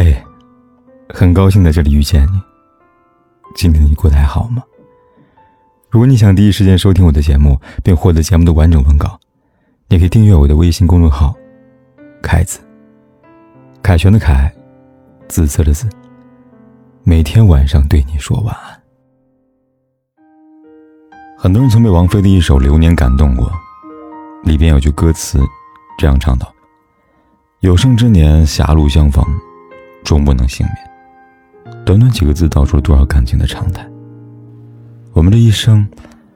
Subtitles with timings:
[0.00, 0.16] 嘿，
[1.08, 2.40] 很高兴在这里遇见你。
[3.56, 4.62] 今天你过得还好吗？
[5.90, 9.18] 如果你想第一时间收听我的节目，并获得节目的完整文稿，
[9.88, 11.34] 你可以订阅我的微信公众号
[12.22, 12.60] “凯子”。
[13.82, 14.54] 凯旋的凯，
[15.26, 15.88] 紫色的紫。
[17.02, 18.80] 每天晚上对你说晚安。
[21.36, 23.50] 很多人曾被王菲的一首《流年》感动过，
[24.44, 25.40] 里边有句歌词
[25.98, 26.54] 这样唱道
[27.62, 29.24] ：“有生之年，狭路相逢。”
[30.08, 31.74] 终不能幸免。
[31.84, 33.86] 短短几个字，道出了多少感情的常态。
[35.12, 35.86] 我们这一生，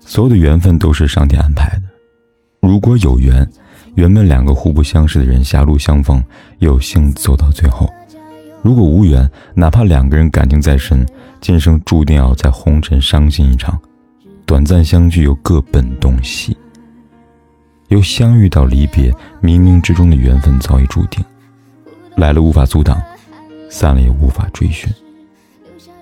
[0.00, 1.82] 所有的缘分都是上天安排的。
[2.60, 3.48] 如果有缘，
[3.94, 6.22] 原本两个互不相识的人狭路相逢，
[6.58, 7.86] 有幸走到最后；
[8.60, 11.06] 如果无缘，哪怕两个人感情再深，
[11.40, 13.80] 今生注定要在红尘伤心一场。
[14.44, 16.54] 短暂相聚又各奔东西，
[17.88, 19.10] 由相遇到离别，
[19.42, 21.24] 冥冥之中的缘分早已注定，
[22.14, 23.00] 来了无法阻挡。
[23.70, 24.92] 散了也无法追寻，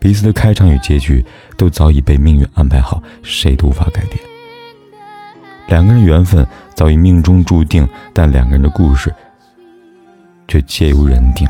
[0.00, 1.24] 彼此的开场与结局
[1.56, 4.18] 都早已被命运安排好，谁都无法改变。
[5.68, 9.14] 两个人缘分早已命中注定，但两个人的故事
[10.48, 11.48] 却皆由人定。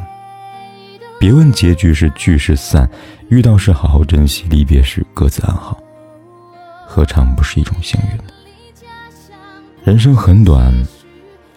[1.19, 2.89] 别问结局是聚是散，
[3.29, 5.77] 遇到时好好珍惜，离别时各自安好，
[6.87, 8.19] 何尝不是一种幸运？
[9.85, 10.73] 人生很短，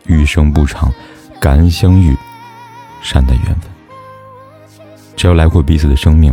[0.06, 0.92] 余生不长，
[1.40, 2.16] 感恩相遇，
[3.02, 3.75] 善待缘分。
[5.26, 6.32] 只要来过彼此的生命，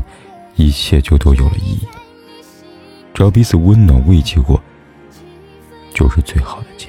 [0.54, 1.88] 一切就都有了意义。
[3.14, 4.62] 只要彼此温暖慰藉过，
[5.94, 6.88] 就是最好的结